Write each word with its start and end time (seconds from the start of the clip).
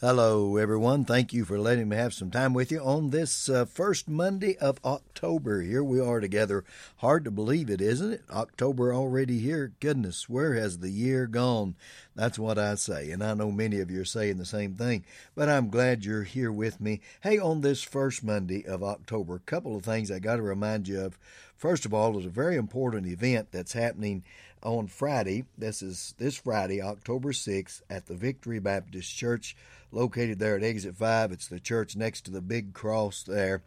Hello, 0.00 0.56
everyone. 0.56 1.04
Thank 1.04 1.32
you 1.32 1.44
for 1.44 1.56
letting 1.56 1.88
me 1.88 1.94
have 1.94 2.12
some 2.12 2.28
time 2.28 2.52
with 2.52 2.72
you 2.72 2.80
on 2.80 3.10
this 3.10 3.48
uh, 3.48 3.64
first 3.64 4.08
Monday 4.08 4.56
of 4.58 4.80
October. 4.84 5.62
Here 5.62 5.84
we 5.84 6.00
are 6.00 6.18
together. 6.18 6.64
Hard 6.96 7.24
to 7.24 7.30
believe 7.30 7.70
it, 7.70 7.80
isn't 7.80 8.14
it? 8.14 8.22
October 8.28 8.92
already 8.92 9.38
here. 9.38 9.72
Goodness, 9.78 10.28
where 10.28 10.54
has 10.54 10.78
the 10.78 10.90
year 10.90 11.28
gone? 11.28 11.76
That's 12.16 12.40
what 12.40 12.58
I 12.58 12.74
say. 12.74 13.12
And 13.12 13.22
I 13.22 13.34
know 13.34 13.52
many 13.52 13.78
of 13.78 13.88
you 13.88 14.00
are 14.00 14.04
saying 14.04 14.38
the 14.38 14.44
same 14.44 14.74
thing, 14.74 15.04
but 15.36 15.48
I'm 15.48 15.70
glad 15.70 16.04
you're 16.04 16.24
here 16.24 16.50
with 16.50 16.80
me. 16.80 17.00
Hey, 17.22 17.38
on 17.38 17.60
this 17.60 17.84
first 17.84 18.24
Monday 18.24 18.66
of 18.66 18.82
October, 18.82 19.36
a 19.36 19.40
couple 19.40 19.76
of 19.76 19.84
things 19.84 20.10
I 20.10 20.18
got 20.18 20.36
to 20.36 20.42
remind 20.42 20.88
you 20.88 21.02
of. 21.02 21.18
First 21.56 21.86
of 21.86 21.94
all, 21.94 22.12
there's 22.12 22.26
a 22.26 22.30
very 22.30 22.56
important 22.56 23.06
event 23.06 23.48
that's 23.50 23.72
happening 23.72 24.24
on 24.62 24.86
Friday. 24.86 25.44
This 25.56 25.82
is 25.82 26.14
this 26.18 26.36
Friday, 26.36 26.82
October 26.82 27.32
6th, 27.32 27.82
at 27.88 28.06
the 28.06 28.14
Victory 28.14 28.58
Baptist 28.58 29.16
Church 29.16 29.56
located 29.92 30.38
there 30.38 30.56
at 30.56 30.64
Exit 30.64 30.96
5. 30.96 31.32
It's 31.32 31.48
the 31.48 31.60
church 31.60 31.96
next 31.96 32.22
to 32.22 32.30
the 32.30 32.40
big 32.40 32.74
cross 32.74 33.22
there. 33.22 33.62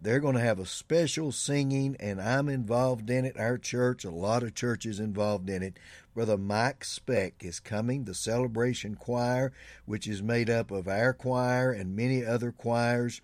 They're 0.00 0.20
going 0.20 0.34
to 0.34 0.40
have 0.40 0.58
a 0.58 0.66
special 0.66 1.32
singing, 1.32 1.96
and 1.98 2.20
I'm 2.20 2.48
involved 2.48 3.08
in 3.08 3.24
it. 3.24 3.38
Our 3.38 3.58
church, 3.58 4.04
a 4.04 4.10
lot 4.10 4.42
of 4.42 4.54
churches 4.54 5.00
involved 5.00 5.48
in 5.48 5.62
it. 5.62 5.78
Brother 6.14 6.36
Mike 6.36 6.84
Speck 6.84 7.42
is 7.42 7.60
coming, 7.60 8.04
the 8.04 8.14
celebration 8.14 8.94
choir, 8.94 9.52
which 9.84 10.06
is 10.06 10.22
made 10.22 10.50
up 10.50 10.70
of 10.70 10.86
our 10.86 11.12
choir 11.12 11.72
and 11.72 11.96
many 11.96 12.24
other 12.24 12.52
choirs 12.52 13.20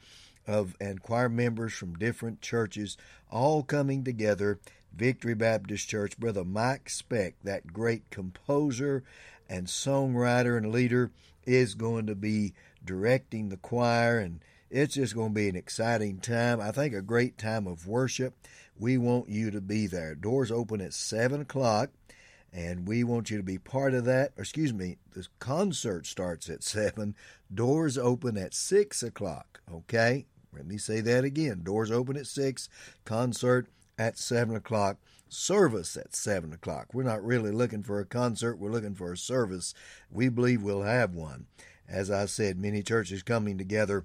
of 0.46 0.76
and 0.80 1.02
choir 1.02 1.28
members 1.28 1.72
from 1.72 1.94
different 1.94 2.40
churches, 2.40 2.96
all 3.30 3.62
coming 3.62 4.04
together. 4.04 4.58
Victory 4.94 5.34
Baptist 5.34 5.88
Church, 5.88 6.18
Brother 6.18 6.44
Mike 6.44 6.90
Speck, 6.90 7.34
that 7.42 7.72
great 7.72 8.10
composer 8.10 9.02
and 9.48 9.66
songwriter 9.66 10.56
and 10.56 10.70
leader, 10.70 11.10
is 11.46 11.74
going 11.74 12.06
to 12.06 12.14
be 12.14 12.52
directing 12.84 13.48
the 13.48 13.56
choir, 13.56 14.18
and 14.18 14.40
it's 14.70 14.94
just 14.94 15.14
going 15.14 15.30
to 15.30 15.34
be 15.34 15.48
an 15.48 15.56
exciting 15.56 16.18
time. 16.18 16.60
I 16.60 16.70
think 16.72 16.94
a 16.94 17.02
great 17.02 17.38
time 17.38 17.66
of 17.66 17.86
worship. 17.86 18.34
We 18.78 18.98
want 18.98 19.28
you 19.28 19.50
to 19.50 19.60
be 19.60 19.86
there. 19.86 20.14
Doors 20.14 20.50
open 20.50 20.80
at 20.80 20.94
7 20.94 21.40
o'clock, 21.40 21.90
and 22.52 22.86
we 22.86 23.02
want 23.02 23.30
you 23.30 23.38
to 23.38 23.42
be 23.42 23.58
part 23.58 23.94
of 23.94 24.04
that. 24.04 24.32
Excuse 24.36 24.72
me, 24.72 24.98
the 25.14 25.26
concert 25.38 26.06
starts 26.06 26.50
at 26.50 26.62
7. 26.62 27.14
Doors 27.52 27.96
open 27.96 28.36
at 28.36 28.54
6 28.54 29.02
o'clock, 29.02 29.60
okay? 29.72 30.26
Let 30.54 30.66
me 30.66 30.76
say 30.78 31.00
that 31.00 31.24
again. 31.24 31.62
Doors 31.62 31.90
open 31.90 32.16
at 32.16 32.26
6, 32.26 32.68
concert 33.04 33.66
at 33.98 34.18
7 34.18 34.54
o'clock 34.54 34.98
service 35.32 35.96
at 35.96 36.14
7 36.14 36.52
o'clock. 36.52 36.88
We're 36.92 37.02
not 37.04 37.24
really 37.24 37.50
looking 37.50 37.82
for 37.82 38.00
a 38.00 38.04
concert, 38.04 38.56
we're 38.56 38.70
looking 38.70 38.94
for 38.94 39.12
a 39.12 39.16
service. 39.16 39.74
We 40.10 40.28
believe 40.28 40.62
we'll 40.62 40.82
have 40.82 41.14
one. 41.14 41.46
As 41.88 42.10
I 42.10 42.26
said, 42.26 42.58
many 42.58 42.82
churches 42.82 43.22
coming 43.22 43.58
together 43.58 44.04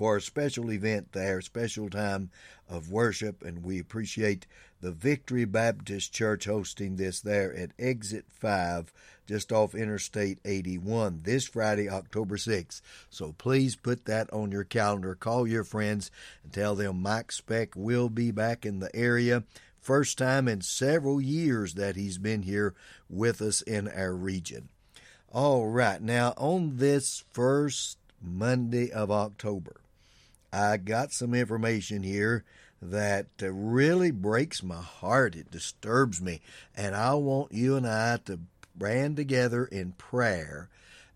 for 0.00 0.16
a 0.16 0.22
special 0.22 0.72
event 0.72 1.12
there, 1.12 1.42
special 1.42 1.90
time 1.90 2.30
of 2.70 2.90
worship, 2.90 3.44
and 3.44 3.62
we 3.62 3.78
appreciate 3.78 4.46
the 4.80 4.90
Victory 4.90 5.44
Baptist 5.44 6.14
Church 6.14 6.46
hosting 6.46 6.96
this 6.96 7.20
there 7.20 7.54
at 7.54 7.72
Exit 7.78 8.24
5, 8.30 8.94
just 9.26 9.52
off 9.52 9.74
Interstate 9.74 10.38
81, 10.42 11.20
this 11.24 11.46
Friday, 11.46 11.90
October 11.90 12.38
6th. 12.38 12.80
So 13.10 13.34
please 13.36 13.76
put 13.76 14.06
that 14.06 14.32
on 14.32 14.50
your 14.50 14.64
calendar. 14.64 15.14
Call 15.14 15.46
your 15.46 15.64
friends 15.64 16.10
and 16.42 16.50
tell 16.50 16.74
them 16.74 17.02
Mike 17.02 17.30
Speck 17.30 17.76
will 17.76 18.08
be 18.08 18.30
back 18.30 18.64
in 18.64 18.78
the 18.78 18.96
area 18.96 19.44
First 19.82 20.18
time 20.18 20.46
in 20.46 20.60
several 20.60 21.22
years 21.22 21.74
that 21.74 21.96
he's 21.96 22.18
been 22.18 22.42
here 22.42 22.74
with 23.08 23.40
us 23.40 23.62
in 23.62 23.88
our 23.88 24.14
region. 24.14 24.68
All 25.32 25.68
right, 25.68 26.02
now 26.02 26.34
on 26.36 26.76
this 26.76 27.24
first 27.30 27.96
Monday 28.20 28.90
of 28.90 29.10
October, 29.10 29.80
I 30.52 30.76
got 30.78 31.12
some 31.12 31.34
information 31.34 32.02
here 32.02 32.44
that 32.82 33.26
uh, 33.42 33.52
really 33.52 34.10
breaks 34.10 34.62
my 34.62 34.80
heart. 34.80 35.36
It 35.36 35.50
disturbs 35.50 36.20
me. 36.20 36.40
And 36.74 36.94
I 36.94 37.14
want 37.14 37.52
you 37.52 37.76
and 37.76 37.86
I 37.86 38.18
to 38.24 38.40
band 38.74 39.16
together 39.16 39.64
in 39.64 39.92
prayer 39.92 40.68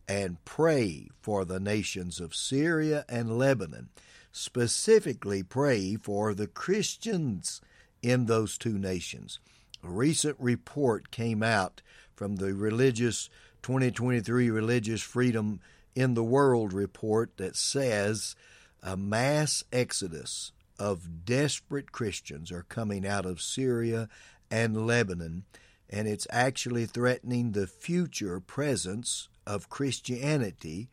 and 0.07 0.45
pray 0.45 1.09
for 1.21 1.45
the 1.45 1.61
nations 1.61 2.21
of 2.21 2.35
Syria 2.35 3.05
and 3.09 3.39
Lebanon. 3.39 3.89
Specifically, 4.31 5.43
pray 5.43 5.97
for 5.97 6.35
the 6.35 6.47
Christians 6.47 7.61
in 8.03 8.27
those 8.27 8.59
two 8.59 8.79
nations. 8.79 9.39
A 9.83 9.89
recent 9.89 10.37
report 10.39 11.11
came 11.11 11.43
out 11.43 11.81
from 12.15 12.37
the 12.37 12.53
religious 12.53 13.31
2023 13.63 14.51
Religious 14.51 15.01
Freedom 15.01 15.61
in 15.95 16.15
the 16.15 16.25
World 16.25 16.73
report 16.73 17.37
that 17.39 17.57
says 17.57 18.37
a 18.85 18.97
mass 18.97 19.65
exodus 19.73 20.53
of 20.79 21.25
desperate 21.25 21.91
Christians 21.91 22.53
are 22.53 22.67
coming 22.69 23.07
out 23.07 23.25
of 23.25 23.41
Syria 23.41 24.09
and 24.51 24.87
Lebanon, 24.87 25.45
and 25.89 26.07
it's 26.07 26.27
actually 26.31 26.85
threatening 26.85 27.53
the 27.53 27.67
future 27.67 28.41
presence 28.41 29.29
of 29.47 29.71
Christianity 29.71 30.91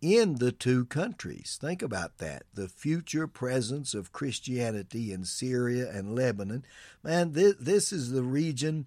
in 0.00 0.36
the 0.36 0.52
two 0.52 0.84
countries. 0.84 1.58
Think 1.60 1.82
about 1.82 2.18
that. 2.18 2.44
The 2.52 2.68
future 2.68 3.26
presence 3.26 3.94
of 3.94 4.12
Christianity 4.12 5.12
in 5.12 5.24
Syria 5.24 5.90
and 5.90 6.14
Lebanon. 6.14 6.64
Man, 7.02 7.32
this, 7.32 7.54
this 7.58 7.92
is 7.92 8.12
the 8.12 8.22
region 8.22 8.86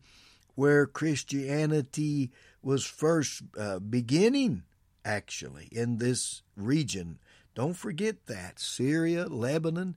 where 0.56 0.86
Christianity 0.86 2.32
was 2.62 2.86
first 2.86 3.42
uh, 3.60 3.80
beginning, 3.80 4.64
actually, 5.04 5.68
in 5.72 5.98
this 5.98 6.44
region. 6.56 7.20
Don't 7.58 7.74
forget 7.74 8.28
that. 8.28 8.60
Syria, 8.60 9.26
Lebanon. 9.26 9.96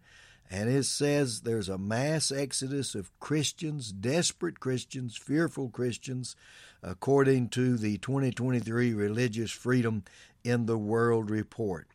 And 0.51 0.71
it 0.71 0.85
says 0.85 1.43
there's 1.43 1.69
a 1.69 1.77
mass 1.77 2.33
exodus 2.33 2.95
of 2.95 3.11
Christians, 3.21 3.93
desperate 3.93 4.61
Christians, 4.61 5.19
fearful 5.19 5.69
Christians, 5.69 6.37
according 6.83 7.51
to 7.51 7.77
the 7.77 7.99
2023 7.99 8.95
Religious 8.95 9.51
Freedom 9.51 10.05
in 10.43 10.65
the 10.65 10.79
World 10.79 11.29
Report. 11.29 11.87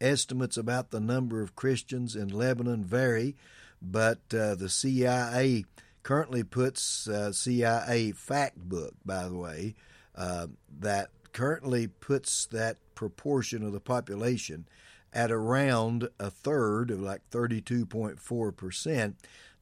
Estimates 0.00 0.56
about 0.56 0.92
the 0.92 1.00
number 1.00 1.42
of 1.42 1.56
Christians 1.56 2.14
in 2.14 2.28
Lebanon 2.28 2.84
vary, 2.84 3.34
but 3.82 4.20
uh, 4.32 4.54
the 4.54 4.68
CIA 4.68 5.64
currently 6.04 6.44
puts 6.44 7.08
uh, 7.08 7.32
CIA 7.32 8.12
fact 8.12 8.56
book, 8.56 8.94
by 9.04 9.26
the 9.28 9.36
way, 9.36 9.74
uh, 10.14 10.46
that 10.78 11.10
currently 11.32 11.88
puts 11.88 12.46
that 12.46 12.76
proportion 12.94 13.64
of 13.64 13.72
the 13.72 13.80
population 13.80 14.64
at 15.12 15.30
around 15.30 16.08
a 16.18 16.30
third 16.30 16.90
of 16.90 17.00
like 17.00 17.28
32.4%. 17.30 19.14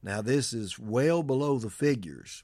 Now, 0.03 0.21
this 0.21 0.53
is 0.53 0.77
well 0.77 1.23
below 1.23 1.57
the 1.57 1.69
figures 1.69 2.43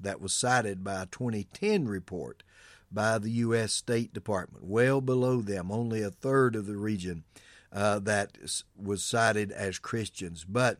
that 0.00 0.20
was 0.20 0.32
cited 0.32 0.82
by 0.82 1.02
a 1.02 1.06
2010 1.06 1.86
report 1.86 2.42
by 2.90 3.18
the 3.18 3.30
U.S. 3.30 3.72
State 3.72 4.12
Department, 4.12 4.64
well 4.64 5.00
below 5.00 5.40
them, 5.40 5.70
only 5.70 6.02
a 6.02 6.10
third 6.10 6.56
of 6.56 6.66
the 6.66 6.76
region 6.76 7.24
uh, 7.72 7.98
that 8.00 8.36
was 8.76 9.04
cited 9.04 9.52
as 9.52 9.78
Christians. 9.78 10.44
But 10.44 10.78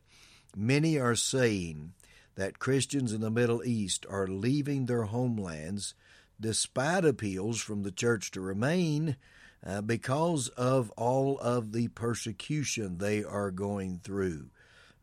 many 0.57 0.99
are 0.99 1.15
saying 1.15 1.93
that 2.35 2.59
Christians 2.59 3.13
in 3.13 3.21
the 3.21 3.31
Middle 3.31 3.63
East 3.65 4.07
are 4.09 4.27
leaving 4.27 4.87
their 4.87 5.05
homelands 5.05 5.95
despite 6.41 7.05
appeals 7.05 7.61
from 7.61 7.83
the 7.83 7.93
church 7.93 8.31
to 8.33 8.41
remain 8.41 9.17
uh, 9.67 9.81
because 9.81 10.49
of 10.49 10.91
all 10.97 11.39
of 11.39 11.73
the 11.73 11.89
persecution 11.89 12.99
they 12.99 13.23
are 13.23 13.51
going 13.51 14.01
through. 14.03 14.47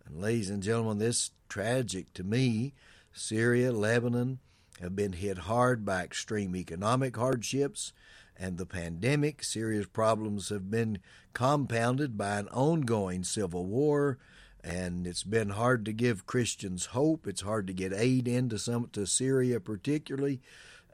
And, 0.06 0.21
ladies 0.21 0.50
and 0.50 0.63
gentlemen, 0.63 1.00
this 1.00 1.31
tragic 1.50 2.13
to 2.13 2.24
me. 2.24 2.74
Syria, 3.13 3.71
Lebanon, 3.71 4.39
have 4.81 4.95
been 4.95 5.13
hit 5.13 5.39
hard 5.39 5.83
by 5.83 6.04
extreme 6.04 6.56
economic 6.56 7.18
hardships 7.18 7.94
and 8.38 8.57
the 8.57 8.65
pandemic. 8.65 9.44
Serious 9.44 9.88
problems 9.88 10.50
have 10.50 10.69
been 10.69 11.00
compounded 11.33 12.18
by 12.18 12.38
an 12.38 12.48
ongoing 12.50 13.24
civil 13.24 13.65
war, 13.65 14.19
and 14.63 15.07
it's 15.07 15.24
been 15.24 15.50
hard 15.50 15.86
to 15.86 15.94
give 15.94 16.27
Christians 16.27 16.88
hope. 16.88 17.25
It's 17.25 17.42
hard 17.42 17.68
to 17.68 17.74
get 17.74 17.94
aid 17.94 18.27
into 18.27 18.59
some 18.59 18.89
to 18.94 19.07
Syria, 19.07 19.59
particularly, 19.59 20.42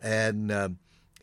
and 0.02 0.52
uh, 0.52 0.70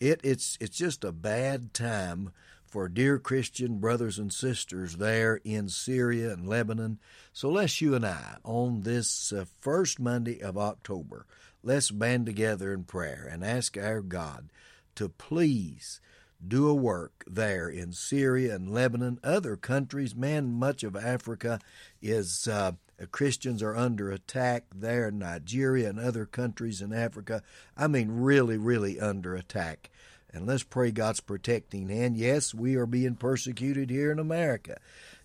it, 0.00 0.20
it's 0.24 0.56
it's 0.60 0.76
just 0.76 1.04
a 1.04 1.12
bad 1.12 1.72
time 1.74 2.32
for 2.66 2.88
dear 2.88 3.18
Christian 3.18 3.78
brothers 3.78 4.18
and 4.18 4.32
sisters 4.32 4.96
there 4.96 5.40
in 5.44 5.68
Syria 5.68 6.32
and 6.32 6.48
Lebanon. 6.48 6.98
So 7.32 7.50
let's 7.50 7.80
you 7.80 7.94
and 7.94 8.06
I 8.06 8.36
on 8.44 8.82
this 8.82 9.32
uh, 9.32 9.44
first 9.60 10.00
Monday 10.00 10.40
of 10.40 10.56
October 10.56 11.26
let's 11.62 11.90
band 11.90 12.26
together 12.26 12.72
in 12.72 12.84
prayer 12.84 13.28
and 13.30 13.44
ask 13.44 13.76
our 13.76 14.00
God 14.00 14.50
to 14.94 15.08
please 15.08 16.00
do 16.46 16.68
a 16.68 16.74
work 16.74 17.24
there 17.26 17.68
in 17.68 17.92
Syria 17.92 18.54
and 18.54 18.72
Lebanon, 18.72 19.18
other 19.22 19.56
countries. 19.56 20.16
Man, 20.16 20.52
much 20.52 20.82
of 20.82 20.96
Africa 20.96 21.60
is 22.00 22.48
uh, 22.48 22.72
Uh, 23.00 23.06
Christians 23.10 23.62
are 23.62 23.76
under 23.76 24.10
attack 24.10 24.64
there 24.74 25.08
in 25.08 25.18
Nigeria 25.18 25.88
and 25.88 25.98
other 25.98 26.26
countries 26.26 26.82
in 26.82 26.92
Africa. 26.92 27.42
I 27.76 27.86
mean, 27.86 28.10
really, 28.10 28.58
really 28.58 29.00
under 29.00 29.34
attack. 29.34 29.90
And 30.32 30.46
let's 30.46 30.62
pray 30.62 30.90
God's 30.90 31.20
protecting 31.20 31.88
hand. 31.88 32.16
Yes, 32.16 32.54
we 32.54 32.76
are 32.76 32.86
being 32.86 33.16
persecuted 33.16 33.90
here 33.90 34.12
in 34.12 34.18
America. 34.18 34.78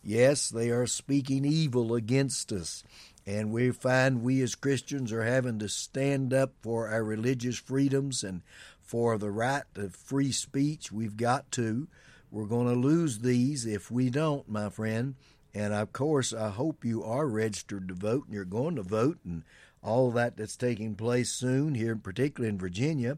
Yes, 0.04 0.50
they 0.50 0.70
are 0.72 0.88
speaking 0.88 1.46
evil 1.46 1.94
against 1.94 2.52
us. 2.52 2.84
And 3.28 3.52
we 3.52 3.72
find 3.72 4.22
we 4.22 4.42
as 4.42 4.56
Christians 4.56 5.12
are 5.12 5.24
having 5.24 5.60
to 5.60 5.70
stand 5.70 6.34
up 6.34 6.54
for 6.62 6.90
our 6.90 7.04
religious 7.04 7.58
freedoms 7.58 8.24
and 8.24 8.42
for 8.82 9.18
the 9.18 9.32
right 9.32 9.64
of 9.76 9.96
free 9.96 10.32
speech. 10.32 10.92
We've 10.92 11.18
got 11.18 11.52
to. 11.54 11.88
We're 12.32 12.46
going 12.46 12.68
to 12.68 12.80
lose 12.80 13.20
these 13.20 13.66
if 13.66 13.90
we 13.90 14.10
don't, 14.10 14.48
my 14.50 14.70
friend. 14.70 15.16
And 15.56 15.74
of 15.74 15.94
course, 15.94 16.34
I 16.34 16.50
hope 16.50 16.84
you 16.84 17.02
are 17.06 17.28
registered 17.28 17.88
to 17.88 17.94
vote 17.94 18.26
and 18.26 18.34
you're 18.34 18.44
going 18.44 18.76
to 18.76 18.84
vote 18.84 19.20
and 19.24 19.44
all 19.82 20.12
that 20.12 20.36
that's 20.36 20.58
taking 20.58 20.96
place 20.96 21.32
soon 21.32 21.76
here, 21.76 21.96
particularly 21.96 22.50
in 22.50 22.60
Virginia. 22.60 23.18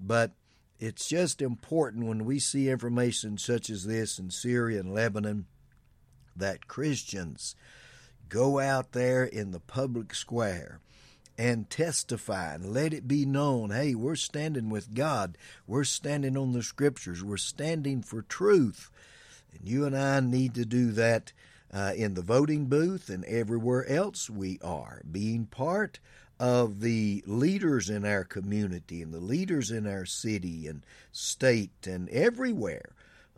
But 0.00 0.32
it's 0.80 1.06
just 1.06 1.42
important 1.42 2.06
when 2.06 2.24
we 2.24 2.38
see 2.38 2.70
information 2.70 3.36
such 3.36 3.68
as 3.68 3.84
this 3.84 4.18
in 4.18 4.30
Syria 4.30 4.80
and 4.80 4.94
Lebanon 4.94 5.44
that 6.34 6.68
Christians 6.68 7.54
go 8.30 8.58
out 8.58 8.92
there 8.92 9.24
in 9.24 9.50
the 9.50 9.60
public 9.60 10.14
square 10.14 10.80
and 11.36 11.68
testify 11.68 12.54
and 12.54 12.72
let 12.72 12.94
it 12.94 13.06
be 13.06 13.26
known 13.26 13.70
hey, 13.70 13.94
we're 13.94 14.16
standing 14.16 14.70
with 14.70 14.94
God. 14.94 15.36
We're 15.66 15.84
standing 15.84 16.34
on 16.38 16.52
the 16.52 16.62
scriptures. 16.62 17.22
We're 17.22 17.36
standing 17.36 18.00
for 18.00 18.22
truth. 18.22 18.90
And 19.52 19.68
you 19.68 19.84
and 19.84 19.94
I 19.94 20.20
need 20.20 20.54
to 20.54 20.64
do 20.64 20.90
that 20.92 21.32
uh, 21.74 21.92
in 21.96 22.14
the 22.14 22.22
voting 22.22 22.66
booth 22.66 23.08
and 23.08 23.24
everywhere 23.24 23.86
else 23.88 24.30
we 24.30 24.58
are, 24.62 25.02
being 25.10 25.46
part 25.46 25.98
of 26.38 26.80
the 26.80 27.22
leaders 27.26 27.90
in 27.90 28.04
our 28.04 28.24
community 28.24 29.02
and 29.02 29.12
the 29.12 29.20
leaders 29.20 29.70
in 29.70 29.86
our 29.86 30.04
city 30.04 30.66
and 30.66 30.84
state 31.12 31.86
and 31.86 32.08
everywhere. 32.10 32.94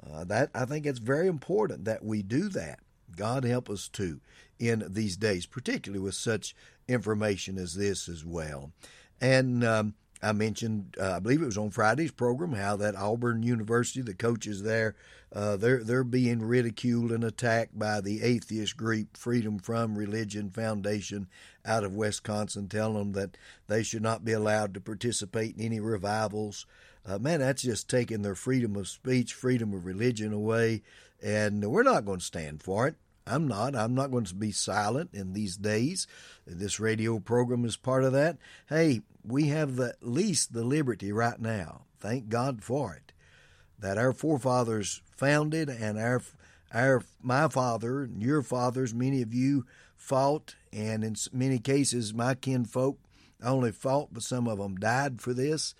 Uh, 0.08 0.24
that 0.24 0.50
I 0.54 0.66
think 0.66 0.84
it's 0.86 0.98
very 0.98 1.26
important 1.26 1.84
that 1.86 2.04
we 2.04 2.22
do 2.22 2.48
that. 2.50 2.80
God 3.16 3.44
help 3.44 3.70
us 3.70 3.88
too 3.88 4.20
in 4.58 4.84
these 4.88 5.16
days, 5.16 5.46
particularly 5.46 6.02
with 6.02 6.14
such 6.14 6.54
information 6.88 7.58
as 7.58 7.74
this 7.74 8.08
as 8.08 8.24
well. 8.24 8.72
And 9.20 9.64
um, 9.64 9.94
I 10.22 10.32
mentioned, 10.32 10.96
uh, 11.00 11.16
I 11.16 11.18
believe 11.18 11.42
it 11.42 11.46
was 11.46 11.58
on 11.58 11.70
Friday's 11.70 12.10
program, 12.10 12.52
how 12.52 12.76
that 12.76 12.96
Auburn 12.96 13.42
University, 13.42 14.00
the 14.00 14.14
coaches 14.14 14.62
there, 14.62 14.94
uh, 15.32 15.56
they're 15.56 15.82
they're 15.82 16.04
being 16.04 16.40
ridiculed 16.40 17.12
and 17.12 17.24
attacked 17.24 17.78
by 17.78 18.00
the 18.00 18.22
atheist 18.22 18.76
group 18.76 19.16
Freedom 19.16 19.58
from 19.58 19.98
Religion 19.98 20.50
Foundation 20.50 21.28
out 21.64 21.84
of 21.84 21.94
Wisconsin, 21.94 22.68
telling 22.68 22.96
them 22.96 23.12
that 23.12 23.36
they 23.66 23.82
should 23.82 24.02
not 24.02 24.24
be 24.24 24.32
allowed 24.32 24.72
to 24.74 24.80
participate 24.80 25.56
in 25.56 25.64
any 25.64 25.80
revivals. 25.80 26.64
Uh, 27.04 27.18
man, 27.18 27.40
that's 27.40 27.62
just 27.62 27.90
taking 27.90 28.22
their 28.22 28.34
freedom 28.34 28.76
of 28.76 28.88
speech, 28.88 29.34
freedom 29.34 29.74
of 29.74 29.84
religion 29.84 30.32
away, 30.32 30.82
and 31.22 31.64
we're 31.64 31.82
not 31.82 32.04
going 32.04 32.20
to 32.20 32.24
stand 32.24 32.62
for 32.62 32.86
it. 32.86 32.96
I'm 33.26 33.48
not. 33.48 33.74
I'm 33.74 33.94
not 33.94 34.10
going 34.10 34.24
to 34.24 34.34
be 34.34 34.52
silent 34.52 35.10
in 35.12 35.32
these 35.32 35.56
days. 35.56 36.06
This 36.46 36.78
radio 36.78 37.18
program 37.18 37.64
is 37.64 37.76
part 37.76 38.04
of 38.04 38.12
that. 38.12 38.38
Hey, 38.68 39.02
we 39.24 39.48
have 39.48 39.80
at 39.80 39.96
least 40.00 40.52
the 40.52 40.62
liberty 40.64 41.10
right 41.10 41.40
now. 41.40 41.82
Thank 41.98 42.28
God 42.28 42.62
for 42.62 42.94
it. 42.94 43.12
That 43.78 43.98
our 43.98 44.12
forefathers 44.12 45.02
founded 45.16 45.68
and 45.68 45.98
our 45.98 46.22
our 46.72 47.02
my 47.22 47.48
father 47.48 48.02
and 48.04 48.22
your 48.22 48.42
fathers, 48.42 48.94
many 48.94 49.22
of 49.22 49.34
you 49.34 49.66
fought, 49.96 50.54
and 50.72 51.02
in 51.02 51.16
many 51.32 51.58
cases, 51.58 52.14
my 52.14 52.34
kinfolk 52.34 52.98
only 53.42 53.72
fought, 53.72 54.12
but 54.12 54.22
some 54.22 54.46
of 54.46 54.58
them 54.58 54.76
died 54.76 55.20
for 55.20 55.34
this. 55.34 55.74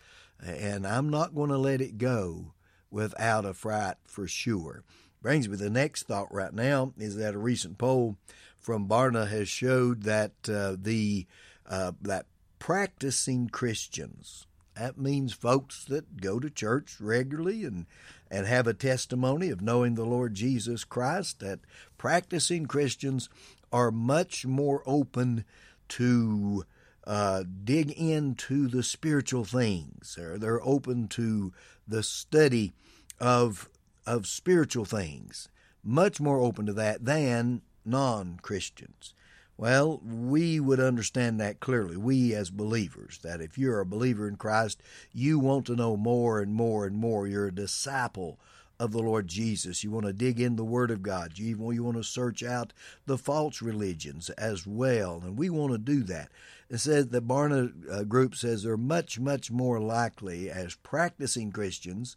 And 0.45 0.87
I'm 0.87 1.09
not 1.09 1.35
going 1.35 1.51
to 1.51 1.59
let 1.59 1.81
it 1.81 1.99
go 1.99 2.53
without 2.91 3.45
a 3.45 3.55
fight 3.55 3.95
for 4.05 4.27
sure. 4.27 4.85
Brings 5.27 5.49
me 5.49 5.57
the 5.57 5.69
next 5.69 6.05
thought 6.05 6.33
right 6.33 6.55
now 6.55 6.93
is 6.97 7.17
that 7.17 7.35
a 7.35 7.39
recent 7.39 7.79
poll 7.79 8.17
from 8.61 8.87
Barna 8.87 9.27
has 9.27 9.49
showed 9.49 10.05
that 10.05 10.31
uh, 10.49 10.77
the 10.81 11.27
uh, 11.69 11.91
that 12.01 12.27
practicing 12.61 13.49
Christians 13.49 14.47
that 14.77 14.99
means 14.99 15.33
folks 15.33 15.85
that 15.87 16.21
go 16.21 16.39
to 16.39 16.49
church 16.49 16.99
regularly 17.01 17.65
and 17.65 17.87
and 18.31 18.47
have 18.47 18.69
a 18.69 18.73
testimony 18.73 19.51
of 19.51 19.61
knowing 19.61 19.97
the 19.97 20.05
Lord 20.05 20.35
Jesus 20.35 20.85
Christ 20.85 21.41
that 21.41 21.59
practicing 21.99 22.67
Christians 22.67 23.29
are 23.73 23.91
much 23.91 24.47
more 24.47 24.85
open 24.87 25.45
to 25.89 26.65
uh, 27.05 27.43
dig 27.65 27.91
into 27.91 28.69
the 28.69 28.85
spiritual 28.85 29.45
things. 29.45 30.17
Or 30.17 30.39
they're 30.39 30.65
open 30.65 31.09
to 31.09 31.53
the 31.89 32.05
study 32.05 32.75
of 33.19 33.69
of 34.07 34.27
spiritual 34.27 34.85
things, 34.85 35.49
much 35.83 36.21
more 36.21 36.41
open 36.41 36.67
to 36.67 36.73
that 36.75 37.05
than 37.05 37.63
non 37.85 38.39
Christians. 38.43 39.15
Well, 39.59 40.03
we 40.05 40.61
would 40.61 40.81
understand 40.81 41.41
that 41.41 41.61
clearly, 41.61 41.97
we 41.97 42.35
as 42.35 42.51
believers, 42.51 43.19
that 43.23 43.41
if 43.41 43.57
you're 43.57 43.81
a 43.81 43.87
believer 43.87 44.29
in 44.29 44.37
Christ, 44.37 44.83
you 45.13 45.39
want 45.39 45.65
to 45.67 45.77
know 45.77 45.97
more 45.97 46.41
and 46.41 46.53
more 46.53 46.87
and 46.87 46.97
more. 46.97 47.27
You're 47.27 47.47
a 47.47 47.55
disciple 47.55 48.39
of 48.79 48.93
the 48.93 49.01
Lord 49.01 49.29
Jesus. 49.29 49.83
You 49.83 49.91
want 49.91 50.05
to 50.05 50.13
dig 50.13 50.39
in 50.41 50.57
the 50.57 50.65
Word 50.65 50.91
of 50.91 51.03
God. 51.03 51.39
You, 51.39 51.57
want 51.57 51.97
to 51.97 52.05
search 52.05 52.43
out 52.43 52.75
the 53.07 53.17
false 53.17 53.63
religions 53.63 54.29
as 54.31 54.67
well, 54.67 55.23
and 55.25 55.39
we 55.39 55.49
want 55.49 55.73
to 55.73 55.79
do 55.79 56.03
that. 56.05 56.31
It 56.69 56.79
says 56.79 57.09
the 57.09 57.23
Barna 57.23 57.73
uh, 57.91 58.05
Group 58.05 58.35
says 58.35 58.63
they're 58.63 58.77
much, 58.77 59.19
much 59.19 59.51
more 59.51 59.81
likely 59.81 60.51
as 60.51 60.75
practicing 60.75 61.53
Christians 61.53 62.17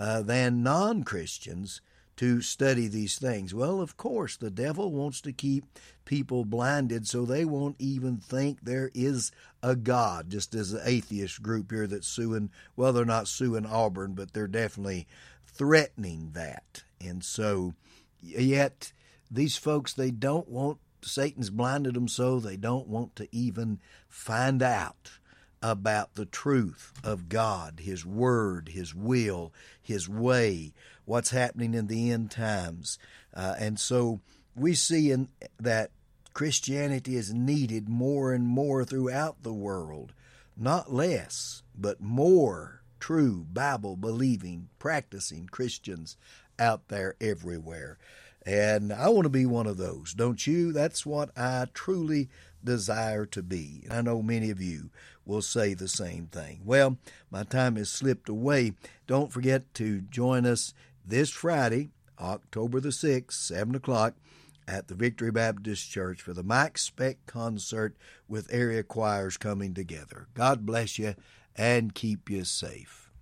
uh, 0.00 0.22
than 0.22 0.62
non 0.62 1.04
Christians 1.04 1.82
to 2.16 2.40
study 2.40 2.88
these 2.88 3.18
things. 3.18 3.54
Well, 3.54 3.80
of 3.80 3.98
course, 3.98 4.36
the 4.36 4.50
devil 4.50 4.92
wants 4.92 5.20
to 5.20 5.32
keep 5.32 5.64
people 6.06 6.46
blinded 6.46 7.06
so 7.06 7.24
they 7.24 7.44
won't 7.44 7.76
even 7.78 8.16
think 8.16 8.62
there 8.62 8.90
is 8.94 9.30
a 9.62 9.76
God, 9.76 10.30
just 10.30 10.54
as 10.54 10.72
the 10.72 10.86
atheist 10.88 11.42
group 11.42 11.70
here 11.70 11.86
that's 11.86 12.08
suing, 12.08 12.50
well, 12.76 12.94
they're 12.94 13.04
not 13.04 13.28
suing 13.28 13.66
Auburn, 13.66 14.14
but 14.14 14.32
they're 14.32 14.48
definitely 14.48 15.06
threatening 15.46 16.30
that. 16.32 16.82
And 16.98 17.22
so, 17.22 17.74
yet, 18.22 18.92
these 19.30 19.56
folks, 19.56 19.92
they 19.92 20.10
don't 20.10 20.48
want, 20.48 20.78
Satan's 21.02 21.50
blinded 21.50 21.94
them 21.94 22.08
so 22.08 22.40
they 22.40 22.56
don't 22.56 22.88
want 22.88 23.16
to 23.16 23.28
even 23.32 23.80
find 24.08 24.62
out 24.62 25.10
about 25.62 26.14
the 26.14 26.24
truth 26.24 26.92
of 27.04 27.28
God, 27.28 27.80
His 27.80 28.04
Word, 28.04 28.70
His 28.70 28.94
will, 28.94 29.52
His 29.80 30.08
way, 30.08 30.72
what's 31.04 31.30
happening 31.30 31.74
in 31.74 31.86
the 31.86 32.10
end 32.10 32.30
times. 32.30 32.98
Uh, 33.34 33.54
and 33.58 33.78
so 33.78 34.20
we 34.54 34.74
see 34.74 35.10
in 35.10 35.28
that 35.58 35.90
Christianity 36.32 37.16
is 37.16 37.32
needed 37.32 37.88
more 37.88 38.32
and 38.32 38.46
more 38.46 38.84
throughout 38.84 39.42
the 39.42 39.52
world, 39.52 40.12
not 40.56 40.92
less, 40.92 41.62
but 41.76 42.00
more 42.00 42.82
true 43.00 43.46
Bible 43.52 43.96
believing, 43.96 44.68
practicing 44.78 45.46
Christians 45.46 46.16
out 46.58 46.88
there 46.88 47.16
everywhere. 47.20 47.98
And 48.46 48.92
I 48.92 49.08
want 49.08 49.24
to 49.24 49.30
be 49.30 49.46
one 49.46 49.66
of 49.66 49.76
those, 49.76 50.14
don't 50.14 50.46
you? 50.46 50.72
That's 50.72 51.04
what 51.04 51.36
I 51.36 51.66
truly 51.74 52.28
desire 52.62 53.26
to 53.26 53.42
be. 53.42 53.86
I 53.90 54.02
know 54.02 54.22
many 54.22 54.50
of 54.50 54.60
you 54.60 54.90
will 55.30 55.40
say 55.40 55.72
the 55.74 55.88
same 55.88 56.26
thing. 56.26 56.60
Well, 56.64 56.98
my 57.30 57.44
time 57.44 57.76
has 57.76 57.88
slipped 57.88 58.28
away. 58.28 58.72
Don't 59.06 59.32
forget 59.32 59.72
to 59.74 60.00
join 60.00 60.44
us 60.44 60.74
this 61.06 61.30
Friday, 61.30 61.90
October 62.18 62.80
the 62.80 62.88
6th, 62.88 63.34
7 63.34 63.76
o'clock, 63.76 64.14
at 64.66 64.88
the 64.88 64.96
Victory 64.96 65.30
Baptist 65.30 65.88
Church 65.88 66.20
for 66.20 66.32
the 66.32 66.42
Mike 66.42 66.78
Speck 66.78 67.18
concert 67.26 67.94
with 68.28 68.52
area 68.52 68.82
choirs 68.82 69.36
coming 69.36 69.72
together. 69.72 70.26
God 70.34 70.66
bless 70.66 70.98
you 70.98 71.14
and 71.54 71.94
keep 71.94 72.28
you 72.28 72.42
safe. 72.44 73.12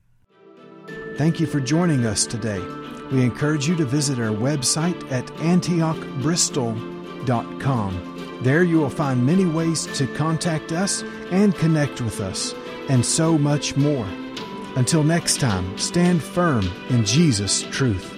Thank 1.17 1.41
you 1.41 1.47
for 1.47 1.61
joining 1.61 2.07
us 2.07 2.25
today. 2.27 2.65
We 3.13 3.23
encourage 3.23 3.69
you 3.69 3.77
to 3.77 3.85
visit 3.85 4.19
our 4.19 4.35
website 4.35 5.13
at 5.13 5.27
antiochbristol.com. 5.27 8.18
There 8.41 8.63
you 8.63 8.79
will 8.79 8.91
find 8.91 9.25
many 9.25 9.45
ways 9.45 9.87
to 9.99 10.07
contact 10.07 10.73
us 10.73 11.03
and 11.31 11.55
connect 11.55 12.01
with 12.01 12.21
us, 12.21 12.55
and 12.89 13.05
so 13.05 13.37
much 13.37 13.77
more. 13.77 14.07
Until 14.77 15.03
next 15.03 15.41
time, 15.41 15.77
stand 15.77 16.23
firm 16.23 16.71
in 16.89 17.05
Jesus' 17.05 17.63
truth. 17.71 18.18